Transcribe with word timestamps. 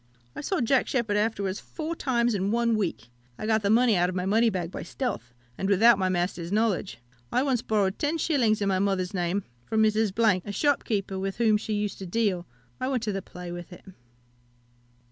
I 0.35 0.41
saw 0.41 0.61
Jack 0.61 0.87
Sheppard 0.87 1.15
afterwards 1.15 1.59
four 1.59 1.95
times 1.95 2.33
in 2.33 2.49
one 2.49 2.75
week. 2.75 3.09
I 3.37 3.45
got 3.45 3.61
the 3.61 3.69
money 3.69 3.95
out 3.95 4.09
of 4.09 4.15
my 4.15 4.25
money 4.25 4.49
bag 4.49 4.71
by 4.71 4.81
stealth, 4.81 5.31
and 5.59 5.69
without 5.69 5.99
my 5.99 6.09
master's 6.09 6.51
knowledge. 6.51 6.97
I 7.31 7.43
once 7.43 7.61
borrowed 7.61 7.99
10s. 7.99 8.61
in 8.63 8.67
my 8.67 8.79
mother's 8.79 9.13
name 9.13 9.43
from 9.67 9.83
Mrs., 9.83 10.41
a 10.43 10.51
shopkeeper, 10.51 11.19
with 11.19 11.37
whom 11.37 11.55
she 11.55 11.73
used 11.73 11.99
to 11.99 12.07
deal; 12.07 12.47
I 12.79 12.87
went 12.87 13.03
to 13.03 13.11
the 13.11 13.21
play 13.21 13.51
with 13.51 13.71
it. 13.71 13.85